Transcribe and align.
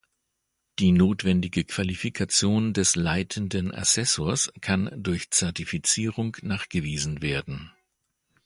Die 0.79 0.93
notwendige 0.93 1.63
Qualifikation 1.63 2.73
des 2.73 2.95
leitenden 2.95 3.71
Assessors 3.71 4.51
kann 4.59 4.89
durch 4.95 5.29
Zertifizierung 5.29 6.35
nachgewiesen 6.41 7.21
werden. 7.21 7.71